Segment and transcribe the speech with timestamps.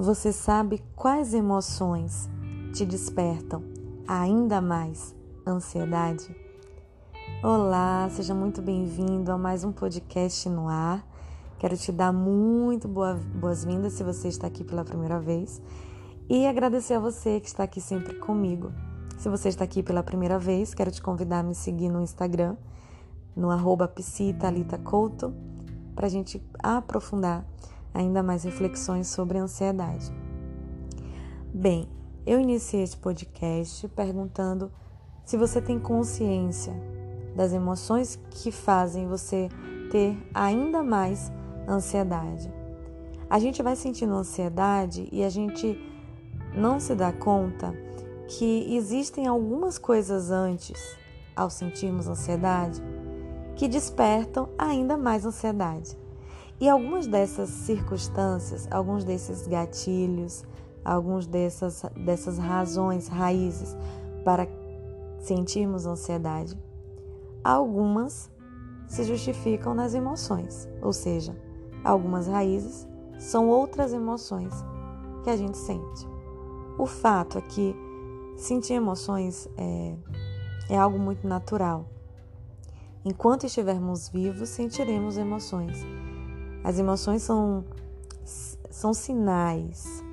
[0.00, 2.26] Você sabe quais emoções
[2.72, 3.62] te despertam
[4.08, 5.14] ainda mais
[5.46, 6.34] ansiedade?
[7.42, 11.06] Olá, seja muito bem-vindo a mais um podcast no ar.
[11.58, 15.60] Quero te dar muito boas-vindas se você está aqui pela primeira vez
[16.30, 18.72] e agradecer a você que está aqui sempre comigo.
[19.18, 22.56] Se você está aqui pela primeira vez, quero te convidar a me seguir no Instagram,
[23.36, 23.86] no arroba
[25.94, 27.44] para a gente aprofundar
[27.92, 30.12] ainda mais reflexões sobre ansiedade.
[31.52, 31.88] Bem,
[32.26, 34.70] eu iniciei este podcast perguntando
[35.24, 36.74] se você tem consciência
[37.34, 39.48] das emoções que fazem você
[39.90, 41.32] ter ainda mais
[41.68, 42.52] ansiedade.
[43.28, 45.78] A gente vai sentindo ansiedade e a gente
[46.54, 47.72] não se dá conta
[48.26, 50.96] que existem algumas coisas antes,
[51.34, 52.82] ao sentirmos ansiedade,
[53.56, 55.96] que despertam ainda mais ansiedade.
[56.60, 60.44] E algumas dessas circunstâncias, alguns desses gatilhos,
[60.84, 63.74] alguns dessas, dessas razões, raízes
[64.24, 64.46] para
[65.18, 66.58] sentirmos ansiedade,
[67.42, 68.30] algumas
[68.86, 71.34] se justificam nas emoções, ou seja,
[71.82, 72.86] algumas raízes
[73.18, 74.52] são outras emoções
[75.22, 76.06] que a gente sente.
[76.78, 77.74] O fato é que
[78.36, 79.96] sentir emoções é,
[80.68, 81.86] é algo muito natural.
[83.04, 85.86] Enquanto estivermos vivos, sentiremos emoções.
[86.62, 87.64] As emoções são,
[88.70, 90.04] são sinais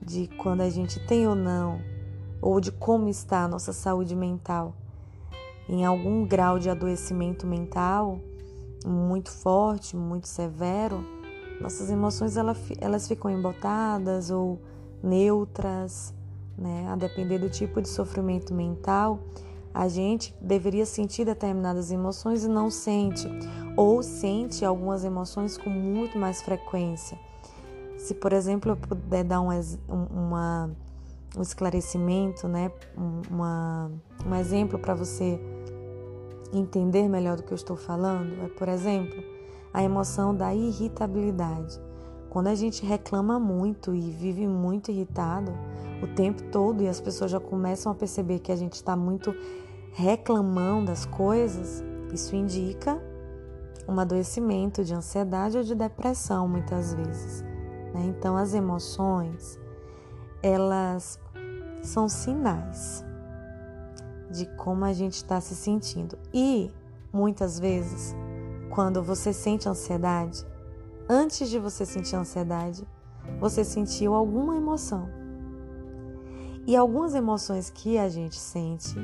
[0.00, 1.80] de quando a gente tem ou não,
[2.40, 4.74] ou de como está a nossa saúde mental.
[5.68, 8.20] Em algum grau de adoecimento mental
[8.86, 11.04] muito forte, muito severo,
[11.60, 14.60] nossas emoções elas, elas ficam embotadas ou
[15.02, 16.14] neutras,
[16.56, 16.86] né?
[16.88, 19.20] A depender do tipo de sofrimento mental,
[19.74, 23.28] a gente deveria sentir determinadas emoções e não sente,
[23.76, 27.18] ou sente algumas emoções com muito mais frequência.
[27.98, 29.50] Se, por exemplo, eu puder dar um,
[30.10, 30.70] uma,
[31.36, 32.70] um esclarecimento, né,
[33.30, 33.90] uma,
[34.24, 35.38] um exemplo para você
[36.52, 39.22] entender melhor do que eu estou falando, é, por exemplo,
[39.74, 41.78] a emoção da irritabilidade.
[42.30, 45.52] Quando a gente reclama muito e vive muito irritado
[46.02, 49.34] o tempo todo e as pessoas já começam a perceber que a gente está muito
[49.92, 51.82] reclamão das coisas,
[52.12, 53.02] isso indica
[53.88, 57.42] um adoecimento de ansiedade ou de depressão muitas vezes.
[57.94, 58.04] Né?
[58.06, 59.58] Então as emoções
[60.42, 61.18] elas
[61.82, 63.04] são sinais
[64.30, 66.70] de como a gente está se sentindo e
[67.12, 68.14] muitas vezes
[68.70, 70.46] quando você sente ansiedade,
[71.08, 72.86] antes de você sentir ansiedade,
[73.40, 75.08] você sentiu alguma emoção.
[76.66, 78.96] E algumas emoções que a gente sente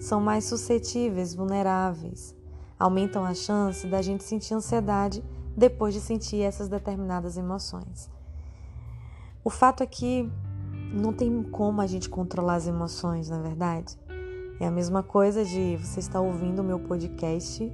[0.00, 2.34] são mais suscetíveis, vulneráveis,
[2.80, 5.22] aumentam a chance da gente sentir ansiedade
[5.56, 8.10] depois de sentir essas determinadas emoções.
[9.44, 10.28] O fato é que
[10.92, 13.96] não tem como a gente controlar as emoções, na é verdade.
[14.58, 17.70] É a mesma coisa de você estar ouvindo o meu podcast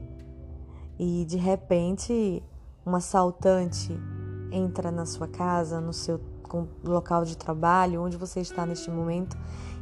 [0.99, 2.43] e de repente
[2.84, 3.97] um assaltante
[4.50, 6.21] entra na sua casa, no seu
[6.84, 9.37] local de trabalho, onde você está neste momento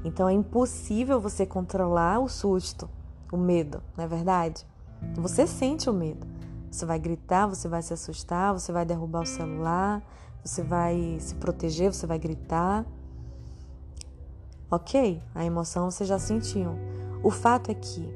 [0.04, 2.88] então é impossível você controlar o susto,
[3.32, 4.66] o medo, não é verdade?
[5.16, 6.26] Você sente o medo.
[6.70, 10.02] Você vai gritar, você vai se assustar, você vai derrubar o celular,
[10.44, 12.84] você vai se proteger, você vai gritar.
[14.70, 16.70] Ok, a emoção você já sentiu.
[17.22, 18.12] O fato é que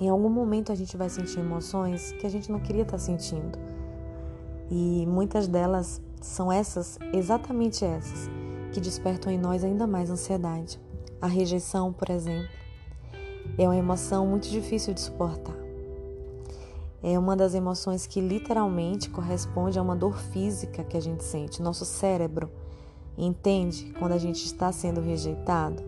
[0.00, 3.58] em algum momento a gente vai sentir emoções que a gente não queria estar sentindo.
[4.70, 8.30] E muitas delas são essas, exatamente essas
[8.72, 10.80] que despertam em nós ainda mais ansiedade.
[11.20, 12.48] A rejeição, por exemplo,
[13.58, 15.61] é uma emoção muito difícil de suportar.
[17.02, 21.60] É uma das emoções que literalmente corresponde a uma dor física que a gente sente.
[21.60, 22.48] Nosso cérebro
[23.18, 25.82] entende quando a gente está sendo rejeitado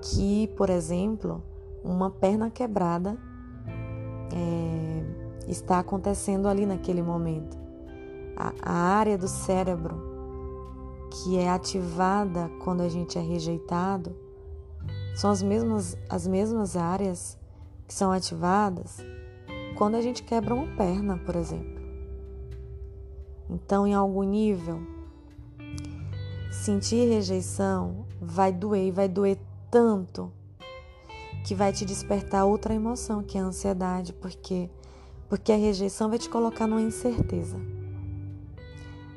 [0.00, 1.42] que, por exemplo,
[1.82, 3.18] uma perna quebrada
[4.32, 7.56] é, está acontecendo ali naquele momento.
[8.36, 10.12] A, a área do cérebro
[11.10, 14.16] que é ativada quando a gente é rejeitado
[15.14, 17.38] são as mesmas, as mesmas áreas
[17.86, 18.98] que são ativadas
[19.76, 21.82] quando a gente quebra uma perna, por exemplo.
[23.48, 24.80] Então, em algum nível,
[26.50, 29.38] sentir rejeição vai doer, vai doer
[29.70, 30.32] tanto
[31.44, 34.70] que vai te despertar outra emoção, que é a ansiedade, porque
[35.28, 37.58] porque a rejeição vai te colocar numa incerteza.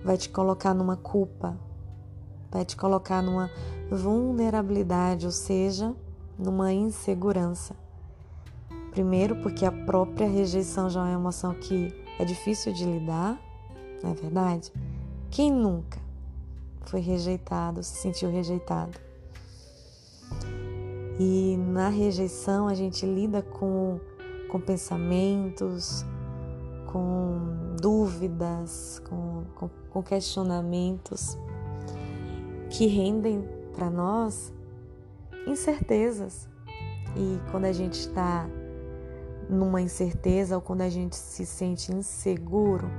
[0.04, 1.58] Vai te colocar numa culpa,
[2.50, 3.52] vai te colocar numa
[3.92, 5.94] vulnerabilidade, ou seja,
[6.38, 7.76] numa insegurança.
[8.98, 13.40] Primeiro, porque a própria rejeição já é uma emoção que é difícil de lidar,
[14.02, 14.74] não é verdade?
[15.30, 16.00] Quem nunca
[16.82, 18.98] foi rejeitado, se sentiu rejeitado.
[21.20, 24.00] E na rejeição a gente lida com,
[24.50, 26.04] com pensamentos,
[26.92, 31.38] com dúvidas, com, com, com questionamentos
[32.72, 34.52] que rendem para nós
[35.46, 36.50] incertezas.
[37.16, 38.50] E quando a gente está
[39.50, 42.90] numa incerteza ou quando a gente se sente inseguro,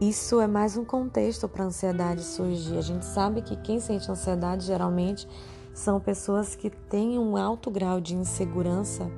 [0.00, 2.76] isso é mais um contexto para a ansiedade surgir.
[2.76, 5.28] A gente sabe que quem sente ansiedade geralmente
[5.72, 9.08] são pessoas que têm um alto grau de insegurança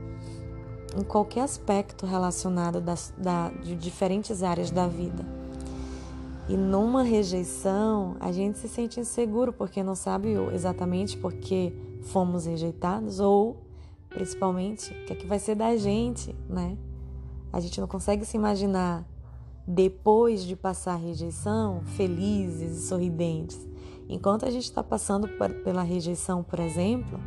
[0.97, 5.25] em qualquer aspecto relacionado das, da, de diferentes áreas da vida.
[6.49, 12.44] E numa rejeição, a gente se sente inseguro porque não sabe exatamente por que fomos
[12.44, 13.56] rejeitados ou,
[14.15, 16.79] principalmente, o que, é que vai ser da gente, né?
[17.53, 19.05] A gente não consegue se imaginar
[19.67, 23.69] depois de passar a rejeição, felizes e sorridentes.
[24.09, 25.29] Enquanto a gente está passando
[25.65, 27.19] pela rejeição, por exemplo,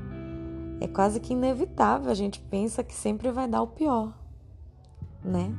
[0.79, 4.13] é quase que inevitável, a gente pensa que sempre vai dar o pior,
[5.23, 5.53] né?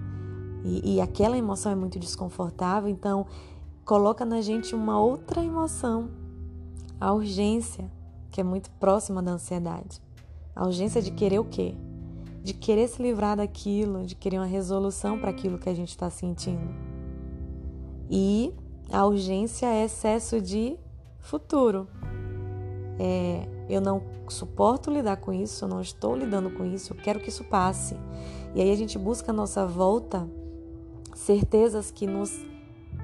[0.64, 3.26] E, e aquela emoção é muito desconfortável, então
[3.84, 6.08] coloca na gente uma outra emoção,
[7.00, 7.90] a urgência,
[8.30, 10.00] que é muito próxima da ansiedade.
[10.58, 11.74] A urgência de querer o quê?
[12.48, 16.08] de querer se livrar daquilo, de querer uma resolução para aquilo que a gente está
[16.08, 16.74] sentindo.
[18.08, 18.54] E
[18.90, 20.78] a urgência é excesso de
[21.18, 21.86] futuro.
[22.98, 27.20] É, eu não suporto lidar com isso, eu não estou lidando com isso, eu quero
[27.20, 27.96] que isso passe.
[28.54, 30.26] E aí a gente busca a nossa volta
[31.14, 32.34] certezas que nos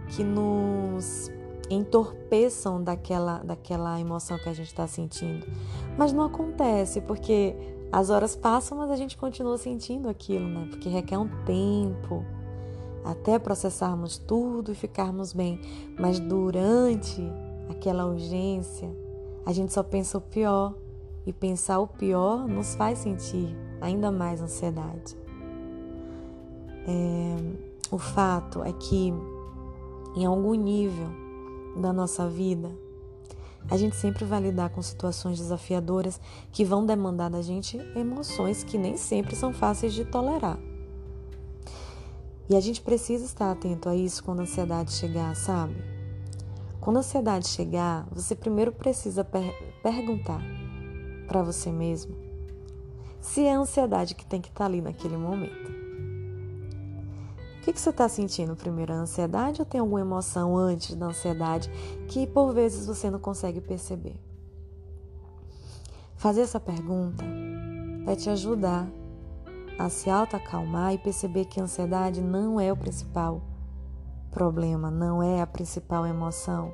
[0.09, 1.31] que nos
[1.71, 5.47] entorpeçam daquela daquela emoção que a gente está sentindo.
[5.97, 7.55] Mas não acontece porque
[7.91, 10.67] as horas passam, mas a gente continua sentindo aquilo, né?
[10.69, 12.25] Porque requer um tempo
[13.05, 15.61] até processarmos tudo e ficarmos bem.
[15.99, 17.23] Mas durante
[17.69, 18.91] aquela urgência,
[19.47, 20.75] a gente só pensa o pior.
[21.27, 25.17] E pensar o pior nos faz sentir ainda mais ansiedade.
[26.87, 27.37] É,
[27.91, 29.11] o fato é que,
[30.15, 31.24] em algum nível
[31.77, 32.71] da nossa vida,
[33.71, 36.21] a gente sempre vai lidar com situações desafiadoras
[36.53, 40.59] que vão demandar da gente emoções que nem sempre são fáceis de tolerar.
[42.49, 45.75] E a gente precisa estar atento a isso quando a ansiedade chegar, sabe?
[46.79, 49.43] Quando a ansiedade chegar, você primeiro precisa per
[49.83, 50.43] perguntar
[51.27, 52.15] para você mesmo
[53.25, 55.74] se é a ansiedade que tem que estar ali naquele momento.
[57.65, 58.93] Que, que você está sentindo primeiro?
[58.93, 61.71] A ansiedade ou tem alguma emoção antes da ansiedade
[62.09, 64.21] que por vezes você não consegue perceber?
[66.15, 67.25] Fazer essa pergunta
[68.05, 68.87] vai te ajudar
[69.79, 73.41] a se auto-acalmar e perceber que a ansiedade não é o principal
[74.31, 76.71] problema, não é a principal emoção.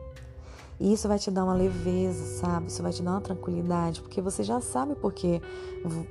[0.80, 2.68] E isso vai te dar uma leveza, sabe?
[2.68, 5.42] Isso vai te dar uma tranquilidade, porque você já sabe por que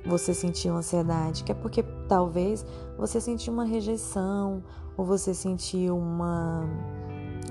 [0.06, 2.64] você sentiu ansiedade, que é porque talvez
[2.96, 4.62] você sentiu uma rejeição,
[4.96, 6.62] ou você sentiu uma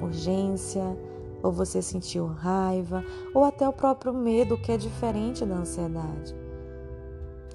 [0.02, 0.98] urgência,
[1.44, 6.34] ou você sentiu raiva, ou até o próprio medo, que é diferente da ansiedade.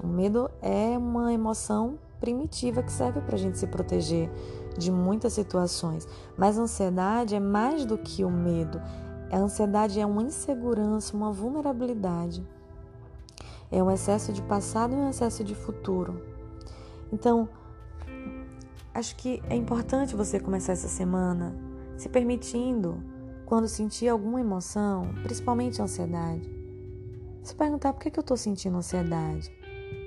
[0.03, 4.31] O medo é uma emoção primitiva que serve para a gente se proteger
[4.77, 6.07] de muitas situações,
[6.37, 8.81] mas a ansiedade é mais do que o medo
[9.35, 12.47] a ansiedade é uma insegurança, uma vulnerabilidade.
[13.71, 16.23] É um excesso de passado e um excesso de futuro.
[17.13, 17.49] Então,
[18.95, 21.55] acho que é importante você começar essa semana
[21.97, 23.03] se permitindo,
[23.45, 26.49] quando sentir alguma emoção, principalmente ansiedade,
[27.43, 29.53] se perguntar por que, eu estou sentindo ansiedade.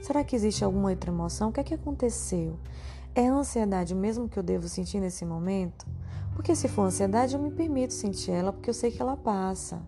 [0.02, 1.50] Será que existe alguma outra emoção?
[1.50, 2.58] O que é que aconteceu?
[3.14, 5.86] É a ansiedade mesmo que eu devo sentir nesse momento?
[6.38, 9.82] Porque se for ansiedade, eu me permito sentir ela porque eu sei que ela passa.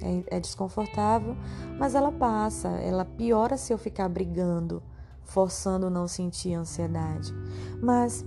[0.00, 1.36] É, é desconfortável,
[1.78, 2.68] mas ela passa.
[2.68, 4.82] Ela piora se eu ficar brigando,
[5.22, 7.34] forçando não sentir ansiedade.
[7.82, 8.24] Mas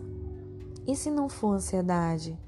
[0.86, 2.40] e se não for ansiedade?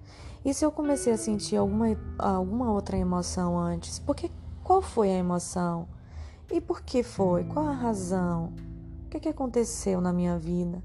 [0.46, 1.88] E se eu comecei a sentir alguma,
[2.20, 3.98] alguma outra emoção antes?
[3.98, 4.30] Porque
[4.64, 5.88] qual foi a emoção?
[6.52, 7.46] E por que foi?
[7.46, 8.54] Qual a razão?
[9.08, 10.84] O que, que aconteceu na minha vida?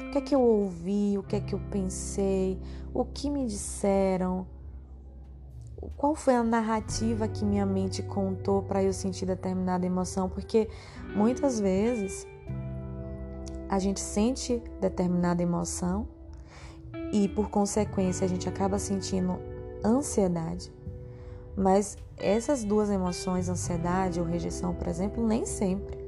[0.00, 1.16] O que é que eu ouvi?
[1.18, 2.58] O que é que eu pensei?
[2.92, 4.46] O que me disseram?
[5.96, 10.28] Qual foi a narrativa que minha mente contou para eu sentir determinada emoção?
[10.28, 10.68] Porque
[11.14, 12.26] muitas vezes
[13.68, 16.08] a gente sente determinada emoção
[17.12, 19.38] e, por consequência, a gente acaba sentindo
[19.84, 20.72] ansiedade.
[21.56, 25.98] Mas essas duas emoções, ansiedade ou rejeição, por exemplo, nem sempre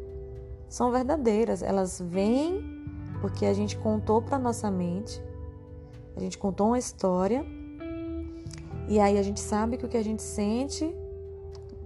[0.68, 1.62] são verdadeiras.
[1.62, 2.76] Elas vêm
[3.26, 5.20] porque a gente contou para nossa mente,
[6.14, 7.44] a gente contou uma história
[8.88, 10.94] E aí a gente sabe que o que a gente sente,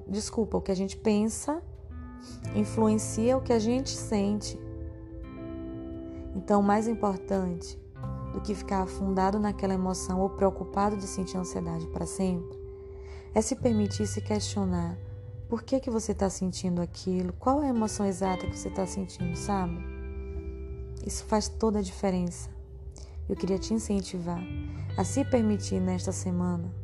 [0.07, 1.63] desculpa, o que a gente pensa
[2.55, 4.61] influencia o que a gente sente.
[6.37, 7.81] Então, mais importante
[8.35, 12.55] do que ficar afundado naquela emoção ou preocupado de sentir ansiedade para sempre
[13.35, 14.99] é se permitir se questionar
[15.49, 18.87] por que, que você está sentindo aquilo, qual é a emoção exata que você está
[18.87, 19.90] sentindo, sabe?
[21.07, 22.51] Isso faz toda a diferença.
[23.29, 24.43] Eu queria te incentivar
[24.97, 26.81] a se permitir nesta semana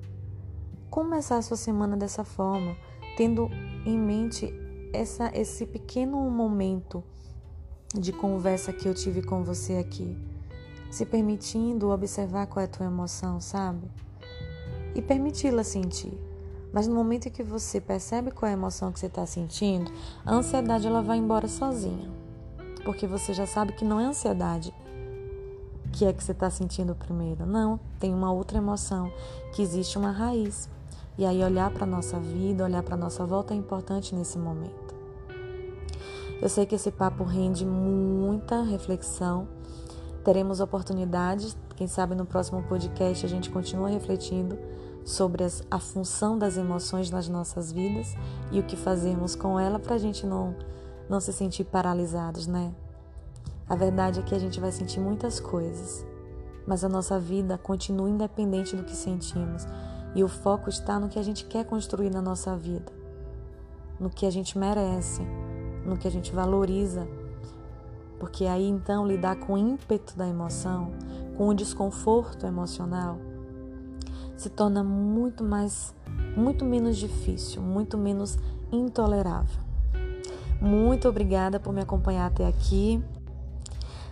[0.97, 2.75] começar a sua semana dessa forma,
[3.19, 3.51] tendo
[3.85, 4.51] em mente
[4.95, 7.05] essa, esse pequeno momento
[7.95, 10.17] de conversa que eu tive com você aqui,
[10.91, 13.91] se permitindo observar qual é a tua emoção, sabe?
[14.95, 16.19] E permiti-la sentir.
[16.73, 19.93] Mas no momento em que você percebe qual é a emoção que você está sentindo,
[20.25, 22.11] a ansiedade ela vai embora sozinha.
[22.87, 24.73] Porque você já sabe que não é ansiedade
[25.97, 27.47] que é que você está sentindo primeiro.
[27.47, 29.11] Não, tem uma outra emoção,
[29.55, 30.69] que existe uma raiz.
[31.17, 34.39] E aí olhar para a nossa vida, olhar para a nossa volta é importante nesse
[34.39, 34.95] momento.
[36.41, 39.49] Eu sei que esse papo rende muita reflexão.
[40.23, 44.59] Teremos oportunidades, quem sabe no próximo podcast a gente continua refletindo
[45.03, 48.15] sobre as, a função das emoções nas nossas vidas
[48.51, 50.55] e o que fazemos com ela para a gente não,
[51.09, 52.75] não se sentir paralisados, né?
[53.69, 56.07] A verdade é que a gente vai sentir muitas coisas,
[56.67, 59.67] mas a nossa vida continua independente do que sentimos
[60.15, 62.93] e o foco está no que a gente quer construir na nossa vida,
[63.99, 65.23] no que a gente merece,
[65.85, 67.07] no que a gente valoriza.
[68.19, 70.93] Porque aí então lidar com o ímpeto da emoção,
[71.37, 73.19] com o desconforto emocional,
[74.37, 75.95] se torna muito mais,
[76.37, 78.39] muito menos difícil, muito menos
[78.73, 79.66] intolerável.
[80.61, 83.03] Muito obrigada por me acompanhar até aqui.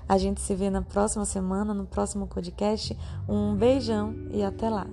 [0.09, 2.97] A gente se vê na próxima semana, no próximo podcast.
[3.29, 4.87] Um beijão e até lá.